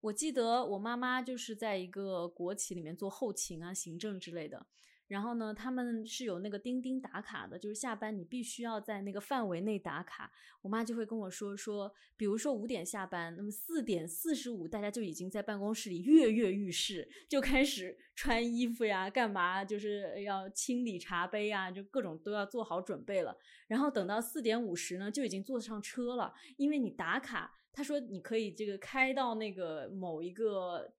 [0.00, 4.66] 我记得我妈妈就是在一个国企里面做后勤啊、行政之类的。
[5.14, 10.28] 然后呢，他们是有那个钉钉打卡的，就是下班你必须要在那个范围内打卡。
[10.60, 23.38] 我妈就会跟我说说，比如说五点下班，那么四点四十五大家就已经在办公室里跃跃欲试，就开始穿衣服呀，干嘛，就是要清理茶杯啊，就各种都要做好准备了。
[23.68, 27.54] 然后等到四点五十呢，就已经坐上车了，因为你打卡。
[27.76, 30.92] 他说：“你可以这个开到那个某一个，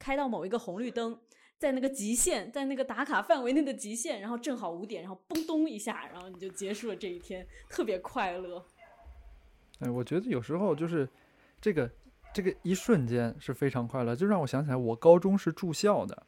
[0.00, 1.16] 开到某一个红绿灯，
[1.60, 8.64] 在那个极限，在那个打卡范围内的极限，然后正好五点，然后嘣咚一下，然后你就结束了这一天，特别快乐。
[9.80, 11.06] 哎，我觉得有时候就是
[11.60, 11.90] 这个
[12.32, 16.26] 这个一瞬间是非常快乐，就让我想起来我高中是住校的，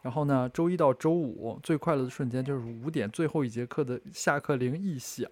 [0.00, 5.28] 然后呢，周一到周五最快乐的瞬间就是五点最后一节课的下课铃一响，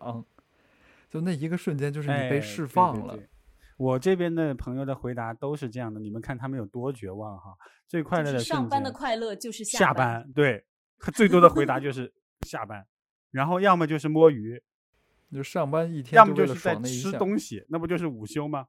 [1.08, 3.14] 就那一个瞬间就是你被哎释放了。
[3.14, 3.28] 对对
[3.76, 7.56] 我这边的朋友的回答都是这样的，你们看他们有多绝望哈！
[7.88, 10.22] 最快乐就是的上班的快乐就是下班。
[10.22, 10.64] 班，对，
[11.14, 12.12] 最多的回答就 是
[12.46, 12.86] 下班，
[13.30, 14.62] 然后要么就是摸鱼，
[15.32, 17.10] 就上班一天要么就是在吃。
[17.12, 18.68] 东西，那不就是午休吗？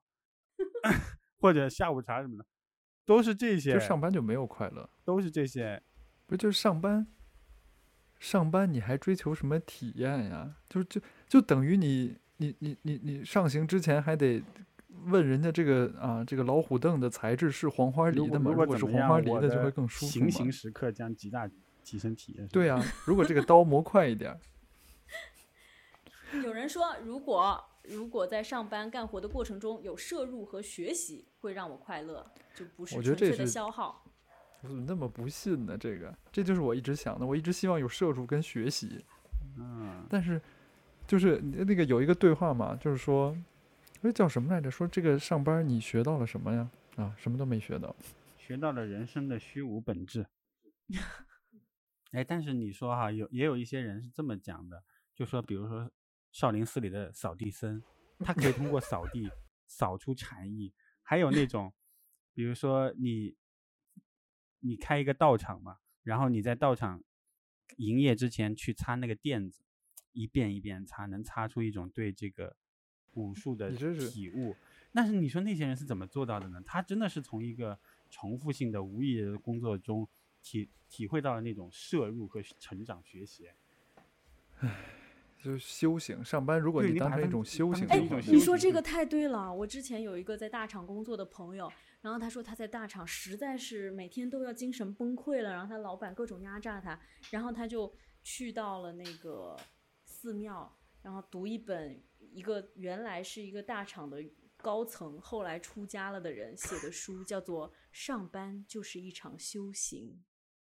[1.39, 2.45] 或者下午茶什么的，
[3.05, 5.81] 都是这些就，上班就没有快乐，都是这些。
[6.25, 7.05] 不就是上班？
[8.17, 10.55] 上班你还追求什么体验呀？
[10.69, 14.41] 就就就等于你你你你你上行之前还得
[15.05, 18.51] 问人家这个啊这个老虎凳的材质是黄花梨的吗？
[18.51, 20.29] 如果如果果是黄花梨的就会更舒服嘛。
[20.29, 21.49] 行刑时刻将极大
[21.83, 22.47] 提升体验。
[22.47, 24.39] 对啊、如果这个刀磨快一点儿，
[26.43, 34.03] 有人说，如果如果在上班干活的过程中有摄入和学习，会让我快乐，就不是我觉得这是纯粹的消耗。
[34.61, 35.77] 我怎么那么不信呢？
[35.77, 39.03] 这个这就是我一直想的，我一直希望有摄入跟学习，
[39.57, 40.41] 嗯，但是
[41.05, 43.35] 就是那个有一个对话嘛，就是说，
[44.05, 44.69] 那叫什么来着？
[44.69, 46.69] 说这个上班你学到了什么呀？
[46.97, 47.95] 啊，什么都没学到。
[48.37, 50.27] 学到了人生的虚无本质。
[52.11, 54.83] 哎，但是你说哈，有也有一些人是这么讲的，
[55.15, 55.89] 就说比如说
[56.33, 57.81] 少林寺里的扫地僧，
[58.19, 59.31] 他可以通过扫地
[59.65, 61.73] 扫出禅意；还有那种，
[62.33, 63.37] 比如说你
[64.59, 67.01] 你开一个道场嘛，然后你在道场
[67.77, 69.63] 营业之前去擦那个垫子，
[70.11, 72.57] 一遍一遍擦，能擦出一种对这个
[73.13, 74.55] 武术的体悟。
[74.93, 76.61] 但是你说那些人是怎么做到的呢？
[76.65, 77.77] 他真的是从一个
[78.09, 80.07] 重复性的无意义的工作中
[80.41, 83.49] 体体会到了那种摄入和成长学习。
[84.59, 84.69] 唉
[85.43, 89.53] 就是修行，上班如果你当成一种修行哎你说这个太对了。
[89.53, 96.97] 我之前有一个在大厂工作的朋友，然后他说他在大厂实在是每天都要精神崩溃了，然后他老板各种压榨他，
[97.29, 99.57] 然后他就去到了那个
[100.05, 104.23] 寺庙，然后读一本一个原来是一个大厂的
[104.57, 110.23] 高层，后来出家了的人写的书，叫做《上班就是一场修行》。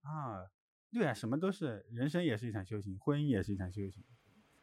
[0.10, 0.50] 啊，
[0.91, 4.04] 对啊，什么都是，人生也是一场修行，婚姻也是一场修行，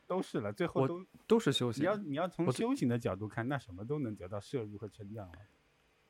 [0.07, 0.53] 都是了。
[0.53, 1.83] 最后我都都是修行。
[1.83, 5.39] 你要你要从修行的角度看，那什么都能得到摄入和成长了。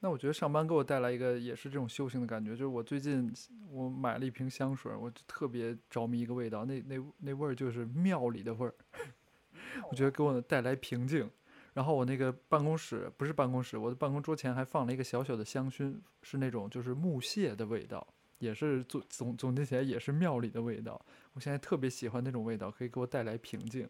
[0.01, 3.33] 那我觉得上班给我带来一个也是这种修行的感觉，就是我最近
[3.69, 8.73] 我买了一瓶香水，我就特别着迷一个味道，那那那味儿就是庙里的味儿，
[9.91, 11.31] 我觉得给我带来平静。
[11.75, 18.05] 然后我那个办公室不是办公室，我的办公桌前还放了一个小小的香薰，是那种就是木屑的味道，
[18.39, 21.01] 也是总总总结起来也是庙里的味道。
[21.35, 23.89] 我现在特别喜欢那种味道，可以给我带来平静。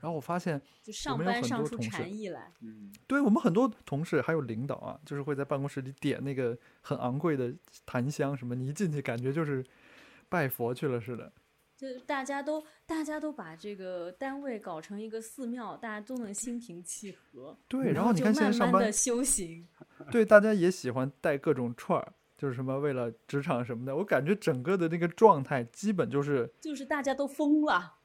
[0.00, 7.54] 然后我发现就上们有很班上出多同事禅意来，嗯，对我们很多同事还有领导啊，就是会在办公室里点那个很昂贵的
[7.86, 9.64] 檀香什么，你一进去感觉就是
[10.28, 11.32] 拜佛去了似的。
[11.80, 17.56] 就大家都大家都把这个单位搞成一个寺庙，大家都能心平气和。
[17.66, 19.66] 对，然后你看现在慢上班慢的，修行，
[20.12, 27.96] 对大家也喜欢带各种串儿，就是什么为了职场什么的，我感觉整个的那个状态基本就是就是大家都疯了。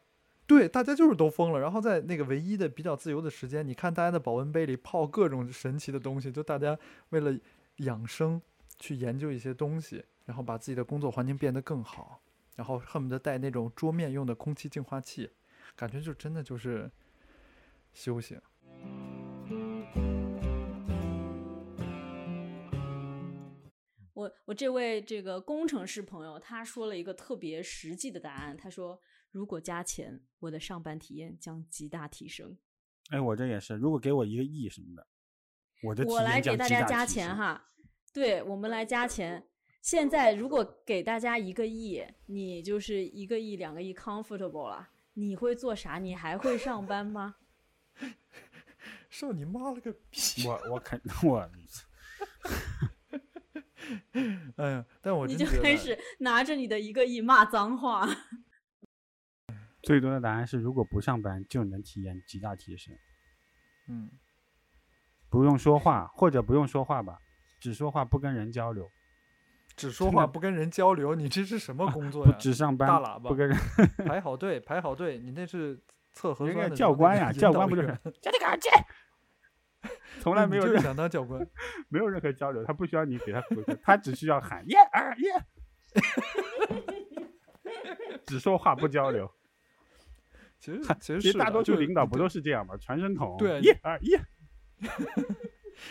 [0.48, 1.60] 对，大家就是都疯了。
[1.60, 7.38] 然后在那个唯一的比较自由的时间，你看大家的保温杯里泡各种神奇的东西，就大家为了
[7.80, 8.42] 养生
[8.80, 12.22] 去研究一些东西，然后把自己的工作环境变得更好，
[12.56, 15.30] 然后恨不得带那种桌面用的空气净化器，
[15.76, 16.90] 感觉就真的就是
[17.94, 18.42] 修行。
[24.14, 28.56] 我我这位这个工程师朋友，他说了一个特别实际的答案。
[28.56, 29.00] 他说
[29.30, 32.58] ：“如果加钱，我的上班体验将极大提升。
[33.10, 35.06] 哎，我这也是，如果给我一个亿什么的，
[35.84, 37.06] 我的体我来验将极给大家加。
[37.06, 37.70] 钱哈，
[38.14, 39.50] 对我们来加钱。
[39.86, 46.00] 现在如果给大家一个亿，你就是一个亿、两个亿 comfortable 了，你会做啥？
[46.00, 47.36] 你还会上班吗？
[49.12, 50.48] 上你妈了个逼！
[50.48, 51.38] 我我肯 我
[54.58, 58.10] 哎呀，但我你真觉得就开始拿着你的一个亿骂脏话。
[59.84, 62.98] 最多的答案是，如果不上班就能体验极大提升，
[63.88, 64.10] 嗯，
[65.30, 67.20] 不用说话或者不用说话吧，
[67.60, 68.90] 只说话不跟人交流，
[69.76, 72.38] 只说话不跟人交流，你这是什么工作不呀？
[72.40, 73.58] 只上班大喇叭不跟人。
[74.06, 75.78] 排好队，排好队，你那是
[76.14, 77.88] 测核酸的教官呀，教官不就是
[78.22, 78.72] 叫你赶紧，
[80.22, 81.46] 从来没有想当教官。
[81.90, 85.46] 没有任何交流，他不需要你给他回馈，他只需要喊耶二耶，
[88.26, 89.30] 只说话不交流。
[90.58, 92.76] 其实其实大多数领导不都是这样吗？
[92.78, 94.20] 传声筒，对耶二耶，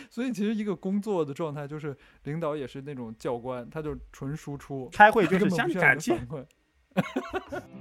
[0.09, 6.13] 所以其实一个工作的状态就是领导也是那种教官，他就纯输出，开会就是不需要向你感谢。
[6.13, 6.45] 你的反馈。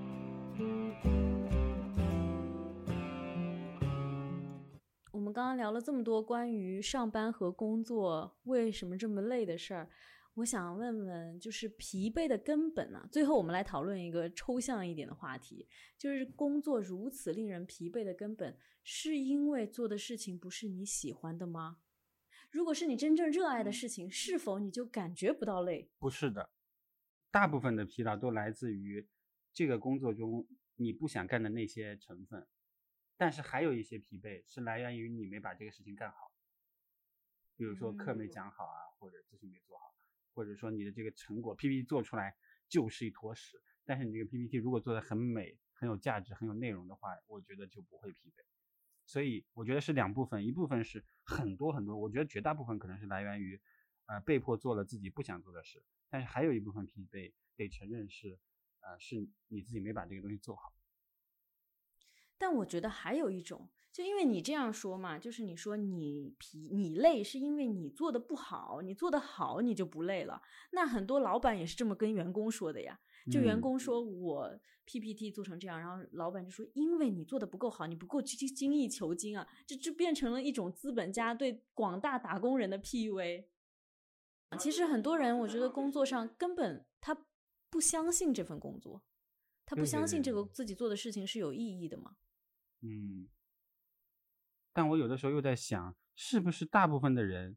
[5.13, 9.89] 我们刚刚聊了这么多关于上班和工作为什么这么累的事儿，
[10.35, 21.77] 我想问问，就是疲惫的根本呢、最后我们来讨论一个抽象一点的话题，就是工作如此令人疲惫的根本，是因为做的事情不是你喜欢的吗？
[22.55, 25.91] 如果是你真正热爱的事情，是否你就感觉不到累？
[25.99, 26.53] 不是的，
[27.33, 29.09] 大部分的疲劳都来自于
[29.53, 30.47] 这个工作中
[30.77, 32.47] 你不想干的那些成分，
[33.17, 36.31] 但是还有一些疲惫是来源于你没把这个事情干好，
[37.57, 39.93] 比如说课没嗯讲好啊，或者咨询没做好，
[40.33, 42.37] 或者说你的这个成果 PPT 做出来
[42.69, 48.45] 就是一坨屎，但是你这个 PPT 如果做的很美、很有价值、很有内容的话，我觉得就不会疲惫。
[49.07, 53.61] 所以我觉得是两部分，一部分是很多很多，我觉得绝大部分可能是来源于，
[54.07, 58.39] 呃，被迫做了自己不想做的事，但是还有一部分疲惫被承认是，
[58.81, 60.73] 呃，是你自己没把这个东西做好。
[62.37, 70.43] 但我觉得还有一种，就因为你这样说嘛，就是你说你疲你累，是因为你做的不好，你做的好你就不累了。
[70.73, 72.99] 那很多老板也是这么跟员工说的呀，
[73.31, 83.45] 就员嗯工说我 PPT 做成这样，然后老板就说因为你做的不够好，你不够精精益求精啊，这就变成了一种资本家对广大打工人的 PUA。
[84.59, 87.17] 其实很多人，我觉得工作上根本他
[87.71, 89.05] 不相信这份工作，
[89.65, 92.17] 他不相信这个自己做的事情是有意义的嘛。
[92.83, 93.29] 嗯，
[94.75, 97.57] 但我有的时候又在想，是不是大部分的人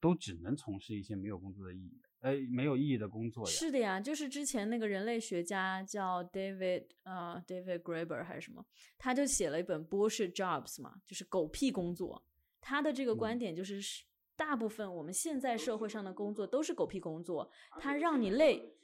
[0.00, 3.50] 都只能从事一些没有工作的意义，呃，没有意义的工作呀？
[3.50, 8.64] 是的呀，就是之前那个人类学家叫 David 呃 David Graeber 还是什么，
[8.98, 12.24] 他就写了一本 Bullshit Jobs 嘛，就是狗屁工作。
[12.60, 14.04] 他的这个观嗯点就是是，
[14.34, 18.74] 大部分我们现在社会上的工作都是狗屁工作，它让你累，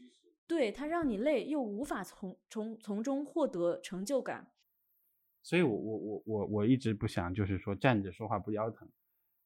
[0.47, 4.53] 对，它让你累，又无法从从从中获得成就感。
[5.43, 8.89] 所以我我我我我一直不想，就是说站着说话不腰疼，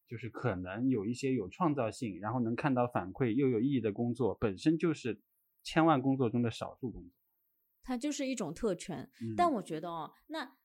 [0.08, 5.20] 就是可能有一些有创造性，然后能看到反馈又有意义的工作，本身就是
[5.62, 7.10] 千万工作中的少数工作。
[7.84, 9.10] 它就是一种特权。
[9.20, 10.56] 嗯但我觉得哦，那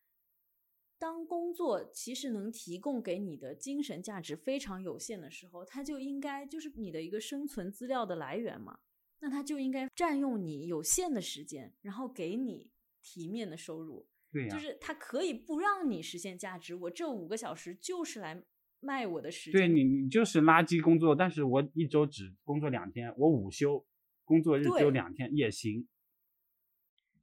[1.00, 8.80] 当工作其实能提供给你的精神价值非常有限的时候，它就应该就是你的一个生存资料的来源嘛。
[9.20, 12.72] 那它就应该占用你有限的时间，然后给你
[13.02, 14.08] 体面的收入。
[14.32, 18.44] 对呀、就是他可以不让你实现价值，我这五个小时就是来
[18.80, 19.60] 卖我的时间。
[19.60, 23.86] 对你你就是垃圾工作，但是我一周只工作两天，我午休
[24.26, 25.88] 工作日只有两天也行。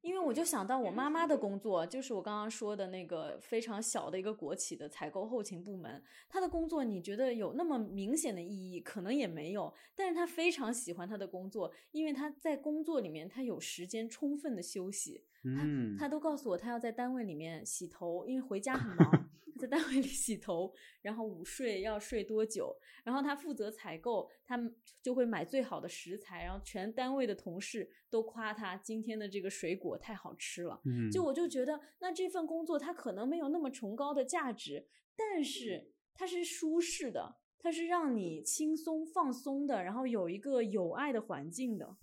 [0.04, 6.02] 因为我就想到我妈妈的工作，就是我刚刚说的那个非常小的一个国企的采购后勤部门。
[6.28, 8.80] 她的工作你觉得有那么明显的意义？
[8.82, 15.24] 可能也没有，但是她非常喜欢她的工作，因为她在工作里面她有时间充分的休息。
[15.42, 30.80] 嗯，她都告诉我，她要在单位里面洗头，因为回家很忙， 她在单位里洗头，然后午睡要睡多久，然后他负责采购，他们就会买最好的食材，然后全单位的同事都夸他今天的这个水果太好吃了。
[30.84, 34.86] 嗯就我就觉得，那这份工作它可能没有那么崇高的价值，
[35.16, 41.96] 但是它是舒适的，它是让你轻松放松的，然后有一个有爱的环境的。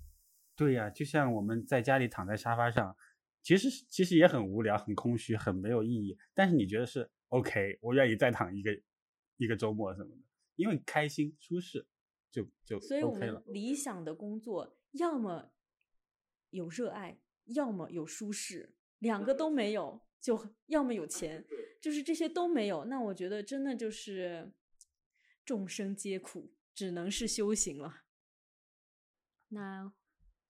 [0.55, 2.95] 对呀、就像我们在家里躺在沙发上，
[3.41, 6.15] 其实其实也很无聊、很空虚、很没有意义。
[6.35, 8.81] 但是你觉得是 OK，我愿意再躺一个
[9.37, 10.21] 一个周末什么的，
[10.55, 11.87] 因为开心舒适，
[12.29, 13.41] 就就所以我们。
[13.47, 15.53] 理想的工作，要么
[16.49, 21.45] 有热爱，要么有舒适，两个都没有，就要么有钱，
[21.79, 24.51] 就是这些都没有，那我觉得真的就是
[25.45, 28.03] 众生皆苦，只能是修行了。
[29.47, 29.93] 那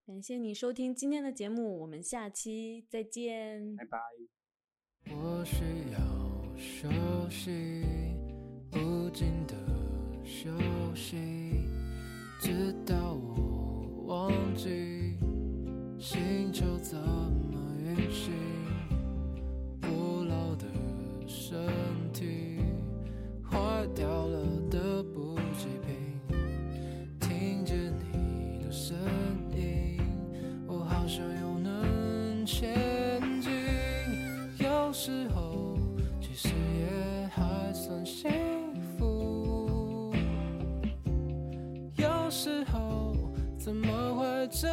[0.03, 3.75] 感谢你收听今天的节目，我们下期再见。
[3.75, 3.99] 拜拜。
[5.13, 5.63] 我需
[5.93, 6.20] 要
[6.61, 6.87] 休
[7.27, 7.73] 息，
[8.73, 9.55] 无尽的
[10.23, 10.47] 休
[10.93, 11.17] 息，
[12.39, 15.17] 直到我忘记
[15.97, 18.31] 星球怎么运行。
[19.81, 20.67] 古老的
[21.25, 21.57] 神
[43.63, 44.67] 怎么会这